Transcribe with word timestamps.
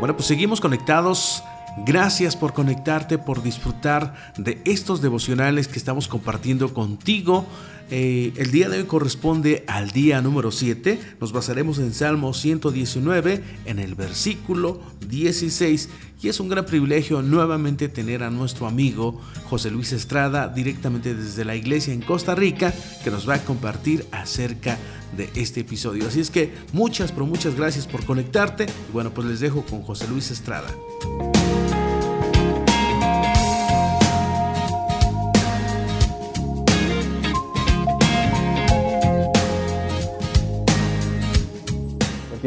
Bueno, 0.00 0.16
pues 0.16 0.26
seguimos 0.26 0.62
conectados. 0.62 1.44
Gracias 1.90 2.36
por 2.36 2.52
conectarte, 2.52 3.18
por 3.18 3.42
disfrutar 3.42 4.14
de 4.36 4.62
estos 4.64 5.02
devocionales 5.02 5.66
que 5.66 5.76
estamos 5.76 6.06
compartiendo 6.06 6.72
contigo. 6.72 7.44
Eh, 7.90 8.32
el 8.36 8.52
día 8.52 8.68
de 8.68 8.78
hoy 8.78 8.84
corresponde 8.84 9.64
al 9.66 9.90
día 9.90 10.22
número 10.22 10.52
7. 10.52 11.00
Nos 11.20 11.32
basaremos 11.32 11.80
en 11.80 11.92
Salmo 11.92 12.32
119, 12.32 13.42
en 13.64 13.80
el 13.80 13.96
versículo 13.96 14.80
16. 15.08 15.88
Y 16.22 16.28
es 16.28 16.38
un 16.38 16.48
gran 16.48 16.64
privilegio 16.64 17.22
nuevamente 17.22 17.88
tener 17.88 18.22
a 18.22 18.30
nuestro 18.30 18.68
amigo 18.68 19.20
José 19.46 19.72
Luis 19.72 19.90
Estrada 19.90 20.46
directamente 20.46 21.16
desde 21.16 21.44
la 21.44 21.56
iglesia 21.56 21.92
en 21.92 22.02
Costa 22.02 22.36
Rica 22.36 22.72
que 23.02 23.10
nos 23.10 23.28
va 23.28 23.34
a 23.34 23.44
compartir 23.44 24.06
acerca 24.12 24.78
de 25.16 25.28
este 25.34 25.62
episodio. 25.62 26.06
Así 26.06 26.20
es 26.20 26.30
que 26.30 26.54
muchas, 26.72 27.10
pero 27.10 27.26
muchas 27.26 27.56
gracias 27.56 27.88
por 27.88 28.04
conectarte. 28.04 28.66
Y 28.66 28.92
bueno, 28.92 29.10
pues 29.12 29.26
les 29.26 29.40
dejo 29.40 29.62
con 29.62 29.82
José 29.82 30.06
Luis 30.06 30.30
Estrada. 30.30 30.68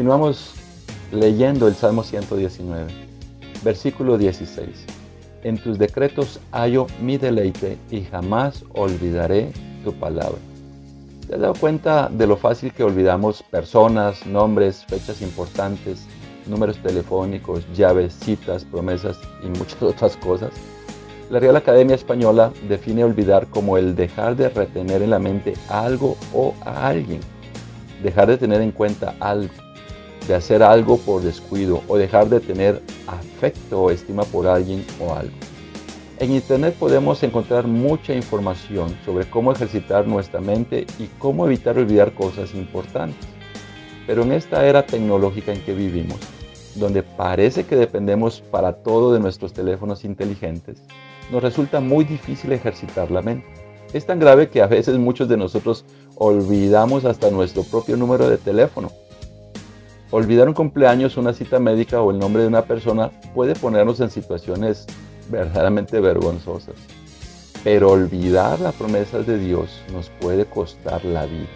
Continuamos 0.04 0.52
leyendo 1.12 1.66
el 1.66 1.74
Salmo 1.74 2.02
119, 2.02 2.88
versículo 3.64 4.18
16. 4.18 4.68
En 5.44 5.56
tus 5.56 5.78
decretos 5.78 6.40
hallo 6.52 6.86
mi 7.00 7.16
deleite 7.16 7.78
y 7.90 8.02
jamás 8.02 8.66
olvidaré 8.74 9.50
tu 9.82 9.94
palabra. 9.94 10.36
¿Te 11.26 11.36
has 11.36 11.40
dado 11.40 11.54
cuenta 11.54 12.10
de 12.10 12.26
lo 12.26 12.36
fácil 12.36 12.70
que 12.74 12.84
olvidamos 12.84 13.42
personas, 13.44 14.26
nombres, 14.26 14.84
fechas 14.86 15.22
importantes, 15.22 16.04
números 16.46 16.76
telefónicos, 16.82 17.64
llaves, 17.74 18.12
citas, 18.12 18.62
promesas 18.62 19.18
y 19.42 19.46
muchas 19.58 19.82
otras 19.82 20.18
cosas? 20.18 20.50
La 21.30 21.40
Real 21.40 21.56
Academia 21.56 21.94
Española 21.96 22.52
define 22.68 23.04
olvidar 23.04 23.46
como 23.46 23.78
el 23.78 23.96
dejar 23.96 24.36
de 24.36 24.50
retener 24.50 25.00
en 25.00 25.08
la 25.08 25.18
mente 25.18 25.54
algo 25.70 26.18
o 26.34 26.52
a 26.62 26.88
alguien, 26.88 27.20
dejar 28.02 28.28
de 28.28 28.36
tener 28.36 28.60
en 28.60 28.70
cuenta 28.70 29.14
algo 29.18 29.63
de 30.26 30.34
hacer 30.34 30.62
algo 30.62 30.98
por 30.98 31.22
descuido 31.22 31.82
o 31.88 31.96
dejar 31.96 32.28
de 32.28 32.40
tener 32.40 32.82
afecto 33.06 33.82
o 33.82 33.90
estima 33.90 34.24
por 34.24 34.46
alguien 34.46 34.84
o 35.00 35.12
algo. 35.12 35.34
En 36.18 36.32
Internet 36.32 36.76
podemos 36.78 37.22
encontrar 37.22 37.66
mucha 37.66 38.14
información 38.14 38.96
sobre 39.04 39.28
cómo 39.28 39.52
ejercitar 39.52 40.06
nuestra 40.06 40.40
mente 40.40 40.86
y 40.98 41.06
cómo 41.18 41.44
evitar 41.44 41.76
olvidar 41.76 42.14
cosas 42.14 42.54
importantes. 42.54 43.28
Pero 44.06 44.22
en 44.22 44.32
esta 44.32 44.66
era 44.66 44.86
tecnológica 44.86 45.52
en 45.52 45.62
que 45.62 45.74
vivimos, 45.74 46.18
donde 46.76 47.02
parece 47.02 47.64
que 47.64 47.76
dependemos 47.76 48.40
para 48.40 48.74
todo 48.74 49.12
de 49.12 49.20
nuestros 49.20 49.52
teléfonos 49.52 50.04
inteligentes, 50.04 50.78
nos 51.32 51.42
resulta 51.42 51.80
muy 51.80 52.04
difícil 52.04 52.52
ejercitar 52.52 53.10
la 53.10 53.22
mente. 53.22 53.46
Es 53.92 54.06
tan 54.06 54.18
grave 54.18 54.48
que 54.48 54.62
a 54.62 54.66
veces 54.66 54.96
muchos 54.98 55.28
de 55.28 55.36
nosotros 55.36 55.84
olvidamos 56.16 57.04
hasta 57.04 57.30
nuestro 57.30 57.64
propio 57.64 57.96
número 57.96 58.28
de 58.28 58.38
teléfono 58.38 58.90
Olvidar 60.16 60.46
un 60.46 60.54
cumpleaños, 60.54 61.16
una 61.16 61.32
cita 61.32 61.58
médica 61.58 62.00
o 62.00 62.12
el 62.12 62.20
nombre 62.20 62.42
de 62.42 62.46
una 62.46 62.62
persona 62.62 63.10
puede 63.34 63.56
ponernos 63.56 63.98
en 63.98 64.10
situaciones 64.10 64.86
verdaderamente 65.28 65.98
vergonzosas. 65.98 66.76
Pero 67.64 67.90
olvidar 67.90 68.60
las 68.60 68.76
promesas 68.76 69.26
de 69.26 69.40
Dios 69.40 69.80
nos 69.92 70.10
puede 70.20 70.44
costar 70.44 71.04
la 71.04 71.26
vida. 71.26 71.48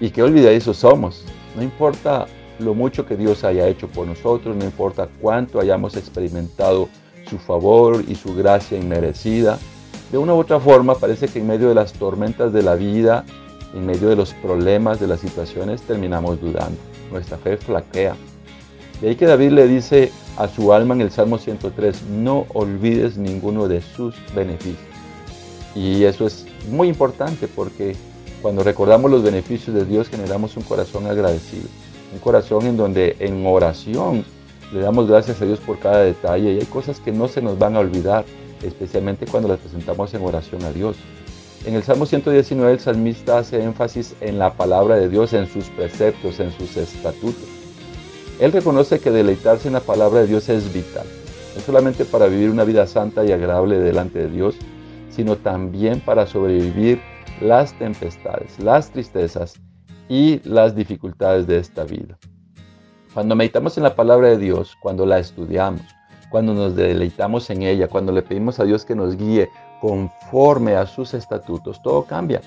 Y 0.00 0.10
qué 0.10 0.24
olvidadizos 0.24 0.78
somos. 0.78 1.26
No 1.54 1.62
importa 1.62 2.26
lo 2.58 2.74
mucho 2.74 3.06
que 3.06 3.16
Dios 3.16 3.44
haya 3.44 3.68
hecho 3.68 3.86
por 3.86 4.08
nosotros, 4.08 4.56
no 4.56 4.64
importa 4.64 5.08
cuánto 5.20 5.60
hayamos 5.60 5.96
experimentado 5.96 6.88
su 7.30 7.38
favor 7.38 8.02
y 8.08 8.16
su 8.16 8.34
gracia 8.34 8.76
inmerecida. 8.76 9.60
De 10.10 10.18
una 10.18 10.34
u 10.34 10.38
otra 10.38 10.58
forma 10.58 10.96
parece 10.96 11.28
que 11.28 11.38
en 11.38 11.46
medio 11.46 11.68
de 11.68 11.76
las 11.76 11.92
tormentas 11.92 12.52
de 12.52 12.64
la 12.64 12.74
vida, 12.74 13.24
en 13.74 13.86
medio 13.86 14.08
de 14.08 14.16
los 14.16 14.34
problemas, 14.34 14.98
de 14.98 15.06
las 15.06 15.20
situaciones, 15.20 15.82
terminamos 15.82 16.40
dudando 16.40 16.95
nuestra 17.10 17.38
fe 17.38 17.56
flaquea. 17.56 18.16
De 19.00 19.08
ahí 19.08 19.16
que 19.16 19.26
David 19.26 19.50
le 19.50 19.68
dice 19.68 20.10
a 20.36 20.48
su 20.48 20.72
alma 20.72 20.94
en 20.94 21.02
el 21.02 21.10
Salmo 21.10 21.38
103, 21.38 22.04
no 22.10 22.46
olvides 22.54 23.16
ninguno 23.16 23.68
de 23.68 23.82
sus 23.82 24.14
beneficios. 24.34 24.78
Y 25.74 26.04
eso 26.04 26.26
es 26.26 26.46
muy 26.70 26.88
importante 26.88 27.48
porque 27.48 27.96
cuando 28.40 28.62
recordamos 28.62 29.10
los 29.10 29.22
beneficios 29.22 29.74
de 29.74 29.84
Dios 29.84 30.08
generamos 30.08 30.56
un 30.56 30.62
corazón 30.62 31.06
agradecido, 31.06 31.68
un 32.12 32.18
corazón 32.18 32.66
en 32.66 32.76
donde 32.76 33.16
en 33.18 33.46
oración 33.46 34.24
le 34.72 34.80
damos 34.80 35.08
gracias 35.08 35.40
a 35.40 35.44
Dios 35.44 35.60
por 35.60 35.78
cada 35.78 36.02
detalle 36.02 36.52
y 36.52 36.58
hay 36.58 36.66
cosas 36.66 37.00
que 37.00 37.12
no 37.12 37.28
se 37.28 37.42
nos 37.42 37.58
van 37.58 37.76
a 37.76 37.80
olvidar, 37.80 38.24
especialmente 38.62 39.26
cuando 39.26 39.48
las 39.48 39.58
presentamos 39.58 40.12
en 40.14 40.22
oración 40.24 40.64
a 40.64 40.70
Dios. 40.70 40.96
En 41.66 41.74
el 41.74 41.82
Salmo 41.82 42.06
119 42.06 42.74
el 42.74 42.78
salmista 42.78 43.38
hace 43.38 43.60
énfasis 43.60 44.14
en 44.20 44.38
la 44.38 44.52
palabra 44.52 44.94
de 44.94 45.08
Dios, 45.08 45.32
en 45.32 45.48
sus 45.48 45.64
preceptos, 45.70 46.38
en 46.38 46.52
sus 46.52 46.76
estatutos. 46.76 47.42
Él 48.38 48.52
reconoce 48.52 49.00
que 49.00 49.10
deleitarse 49.10 49.66
en 49.66 49.74
la 49.74 49.80
palabra 49.80 50.20
de 50.20 50.28
Dios 50.28 50.48
es 50.48 50.72
vital, 50.72 51.04
no 51.56 51.60
solamente 51.60 52.04
para 52.04 52.28
vivir 52.28 52.50
una 52.50 52.62
vida 52.62 52.86
santa 52.86 53.24
y 53.24 53.32
agradable 53.32 53.80
delante 53.80 54.20
de 54.20 54.28
Dios, 54.28 54.54
sino 55.10 55.34
también 55.34 55.98
para 55.98 56.28
sobrevivir 56.28 57.00
las 57.40 57.76
tempestades, 57.76 58.60
las 58.60 58.92
tristezas 58.92 59.54
y 60.08 60.38
las 60.48 60.76
dificultades 60.76 61.48
de 61.48 61.58
esta 61.58 61.82
vida. 61.82 62.16
Cuando 63.12 63.34
meditamos 63.34 63.76
en 63.76 63.82
la 63.82 63.96
palabra 63.96 64.28
de 64.28 64.38
Dios, 64.38 64.76
cuando 64.80 65.04
la 65.04 65.18
estudiamos, 65.18 65.82
cuando 66.30 66.54
nos 66.54 66.76
deleitamos 66.76 67.50
en 67.50 67.62
ella, 67.62 67.88
cuando 67.88 68.12
le 68.12 68.22
pedimos 68.22 68.60
a 68.60 68.64
Dios 68.64 68.84
que 68.84 68.94
nos 68.94 69.16
guíe 69.16 69.48
conforme 69.80 70.76
a 70.76 70.86
sus 70.86 71.14
estatutos, 71.14 71.82
todo 71.82 72.04
cambia. 72.04 72.40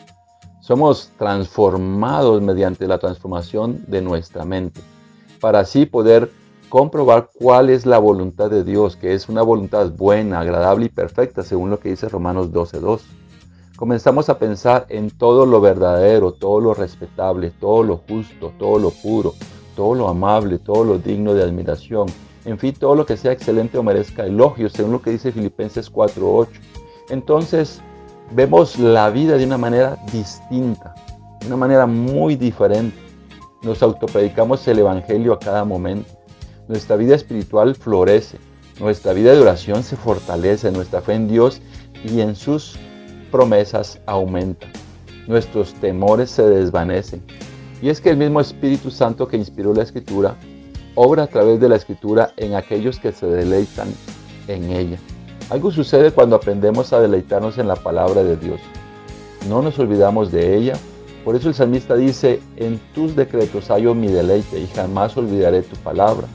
Somos 0.59 1.11
transformados 1.17 2.41
mediante 2.41 2.87
la 2.87 2.97
transformación 2.97 3.83
de 3.87 4.01
nuestra 4.01 4.45
mente, 4.45 4.81
para 5.39 5.59
así 5.59 5.85
poder 5.85 6.31
comprobar 6.69 7.29
cuál 7.33 7.69
es 7.69 7.85
la 7.85 7.97
voluntad 7.97 8.49
de 8.49 8.63
Dios, 8.63 8.95
que 8.95 9.13
es 9.13 9.27
una 9.29 9.41
voluntad 9.41 9.89
buena, 9.91 10.39
agradable 10.39 10.85
y 10.85 10.89
perfecta, 10.89 11.43
según 11.43 11.69
lo 11.71 11.79
que 11.79 11.89
dice 11.89 12.07
Romanos 12.07 12.51
12.2. 12.51 13.01
Comenzamos 13.75 14.29
a 14.29 14.37
pensar 14.37 14.85
en 14.89 15.09
todo 15.09 15.45
lo 15.45 15.61
verdadero, 15.61 16.33
todo 16.33 16.59
lo 16.59 16.73
respetable, 16.73 17.49
todo 17.49 17.83
lo 17.83 17.97
justo, 17.97 18.51
todo 18.59 18.77
lo 18.77 18.91
puro, 18.91 19.33
todo 19.75 19.95
lo 19.95 20.09
amable, 20.09 20.59
todo 20.59 20.83
lo 20.83 20.99
digno 20.99 21.33
de 21.33 21.43
admiración, 21.43 22.07
en 22.45 22.59
fin, 22.59 22.73
todo 22.73 22.95
lo 22.95 23.05
que 23.05 23.17
sea 23.17 23.31
excelente 23.31 23.77
o 23.77 23.83
merezca 23.83 24.25
elogio, 24.25 24.69
según 24.69 24.91
lo 24.91 25.01
que 25.01 25.11
dice 25.11 25.31
Filipenses 25.31 25.91
4.8 25.91 26.47
entonces 27.09 27.81
vemos 28.31 28.77
la 28.77 29.09
vida 29.09 29.37
de 29.37 29.45
una 29.45 29.57
manera 29.57 29.97
distinta, 30.11 30.93
de 31.41 31.47
una 31.47 31.57
manera 31.57 31.85
muy 31.85 32.35
diferente. 32.35 32.97
Nos 33.61 33.81
autopredicamos 33.83 34.67
el 34.67 34.79
Evangelio 34.79 35.33
a 35.33 35.39
cada 35.39 35.65
momento. 35.65 36.09
Nuestra 36.67 36.95
vida 36.95 37.15
espiritual 37.15 37.75
florece, 37.75 38.37
nuestra 38.79 39.13
vida 39.13 39.33
de 39.33 39.41
oración 39.41 39.83
se 39.83 39.95
fortalece, 39.95 40.71
nuestra 40.71 41.01
fe 41.01 41.13
en 41.13 41.27
Dios 41.27 41.61
y 42.03 42.21
en 42.21 42.35
sus 42.35 42.77
promesas 43.31 43.99
aumenta. 44.05 44.67
Nuestros 45.27 45.73
temores 45.75 46.29
se 46.29 46.43
desvanecen. 46.43 47.23
Y 47.81 47.89
es 47.89 48.01
que 48.01 48.09
el 48.09 48.17
mismo 48.17 48.39
Espíritu 48.39 48.91
Santo 48.91 49.27
que 49.27 49.37
inspiró 49.37 49.73
la 49.73 49.83
Escritura 49.83 50.35
obra 50.95 51.23
a 51.23 51.27
través 51.27 51.59
de 51.59 51.69
la 51.69 51.75
Escritura 51.75 52.33
en 52.37 52.55
aquellos 52.55 52.99
que 52.99 53.11
se 53.11 53.25
deleitan 53.25 53.87
en 54.47 54.69
ella. 54.71 54.97
Algo 55.49 55.71
sucede 55.71 56.11
cuando 56.11 56.35
aprendemos 56.35 56.93
a 56.93 56.99
deleitarnos 56.99 57.57
en 57.57 57.67
la 57.67 57.75
palabra 57.75 58.23
de 58.23 58.37
Dios. 58.37 58.61
No 59.47 59.63
nos 59.63 59.79
olvidamos 59.79 60.31
de 60.31 60.55
ella. 60.55 60.73
Por 61.25 61.35
eso 61.35 61.49
el 61.49 61.55
salmista 61.55 61.95
dice, 61.95 62.39
en 62.55 62.79
tus 62.93 63.15
decretos 63.15 63.69
hallo 63.69 63.95
mi 63.95 64.07
deleite 64.07 64.59
y 64.59 64.67
jamás 64.67 65.17
olvidaré 65.17 65.63
tu 65.63 65.75
palabra. 65.77 66.27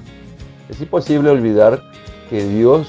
Es 0.68 0.80
imposible 0.80 1.30
olvidar 1.30 1.80
que 2.28 2.44
Dios 2.44 2.88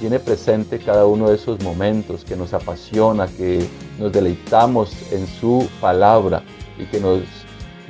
tiene 0.00 0.18
presente 0.18 0.78
cada 0.78 1.04
uno 1.06 1.28
de 1.28 1.34
esos 1.34 1.62
momentos 1.62 2.24
que 2.24 2.36
nos 2.36 2.54
apasiona, 2.54 3.26
que 3.26 3.66
nos 3.98 4.10
deleitamos 4.10 5.12
en 5.12 5.26
su 5.26 5.68
palabra 5.82 6.42
y 6.78 6.84
que 6.84 6.98
nos 6.98 7.20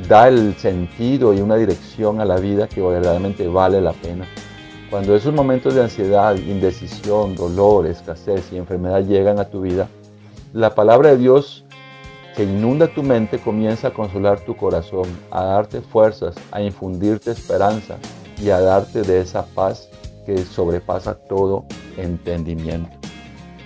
da 0.09 0.29
el 0.29 0.57
sentido 0.57 1.33
y 1.33 1.41
una 1.41 1.57
dirección 1.57 2.21
a 2.21 2.25
la 2.25 2.39
vida 2.39 2.69
que 2.69 2.81
verdaderamente 2.81 3.47
vale 3.47 3.81
la 3.81 3.93
pena. 3.93 4.27
Cuando 4.91 5.15
esos 5.15 5.35
momentos 5.35 5.75
de 5.75 5.83
ansiedad, 5.83 6.35
indecisión, 6.35 7.35
dolor, 7.35 7.87
escasez 7.87 8.51
y 8.51 8.57
enfermedad 8.57 9.05
llegan 9.05 9.39
a 9.39 9.51
tu 9.51 9.61
vida, 9.61 9.87
la 10.55 10.75
palabra 10.75 11.11
de 11.11 11.19
Dios 11.19 11.67
que 12.35 12.45
inunda 12.45 12.87
tu 12.87 13.03
mente 13.03 13.39
comienza 13.39 13.89
a 13.89 13.93
consolar 13.93 14.41
tu 14.41 14.57
corazón, 14.57 15.05
a 15.31 15.45
darte 15.45 15.83
fuerzas, 15.83 16.37
a 16.53 16.63
infundirte 16.63 17.33
esperanza 17.33 17.99
y 18.41 18.49
a 18.49 18.61
darte 18.61 19.03
de 19.03 19.21
esa 19.21 19.45
paz 19.45 19.91
que 20.25 20.39
sobrepasa 20.39 21.15
todo 21.15 21.67
entendimiento. 21.99 22.97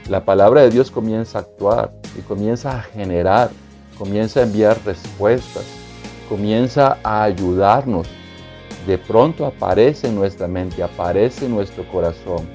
La 0.09 0.25
palabra 0.25 0.63
de 0.63 0.71
Dios 0.71 0.91
comienza 0.91 1.39
a 1.39 1.43
actuar 1.43 1.93
y 2.19 2.23
comienza 2.23 2.79
a 2.79 2.83
generar, 2.83 3.51
comienza 3.97 4.41
a 4.41 4.43
enviar 4.43 4.77
respuestas, 4.85 5.67
comienza 6.29 6.99
a 7.05 7.23
ayudarnos 7.23 8.09
de 8.87 8.99
pronto 8.99 9.47
aparece 9.47 10.09
en 10.09 10.15
nuestra 10.15 10.49
mente, 10.49 10.83
aparece 10.83 11.47
en 11.47 11.53
nuestro 11.55 11.87
corazón. 11.89 12.49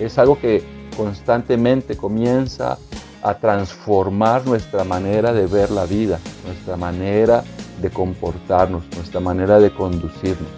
Es 0.00 0.18
algo 0.18 0.38
que 0.38 0.62
constantemente 0.96 1.96
comienza 1.96 2.78
a 3.22 3.34
transformar 3.34 4.46
nuestra 4.46 4.84
manera 4.84 5.32
de 5.32 5.46
ver 5.46 5.70
la 5.70 5.84
vida, 5.84 6.18
nuestra 6.46 6.76
manera 6.76 7.44
de 7.80 7.90
comportarnos, 7.90 8.84
nuestra 8.96 9.20
manera 9.20 9.60
de 9.60 9.70
conducirnos. 9.70 10.48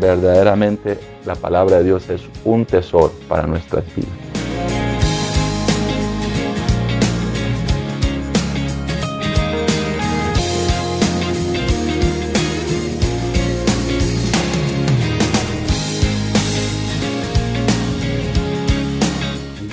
Verdaderamente 0.00 0.98
la 1.24 1.34
palabra 1.34 1.78
de 1.78 1.84
Dios 1.84 2.08
es 2.10 2.22
un 2.44 2.66
tesoro 2.66 3.12
para 3.28 3.46
nuestras 3.46 3.84
vidas. 3.94 4.25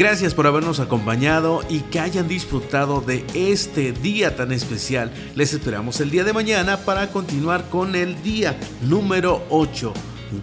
Gracias 0.03 0.33
por 0.33 0.47
habernos 0.47 0.81
acompañado 0.81 1.61
y 1.69 1.79
que 1.79 2.01
hayan 2.01 2.27
disfrutado 2.27 2.99
de 2.99 3.25
este 3.33 3.93
día 3.93 4.35
tan 4.35 4.51
especial. 4.51 5.13
Les 5.33 5.53
esperamos 5.53 6.01
el 6.01 6.11
día 6.11 6.25
de 6.25 6.33
mañana 6.33 6.75
para 6.75 7.09
continuar 7.09 7.69
con 7.69 7.95
el 7.95 8.21
día 8.21 8.59
número 8.81 9.45
8. 9.49 9.93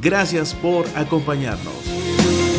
Gracias 0.00 0.54
por 0.54 0.86
acompañarnos. 0.96 2.49